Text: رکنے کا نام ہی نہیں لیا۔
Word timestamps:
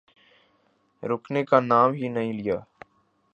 رکنے 1.03 1.43
کا 1.45 1.59
نام 1.59 1.93
ہی 1.93 2.07
نہیں 2.07 2.33
لیا۔ 2.33 2.57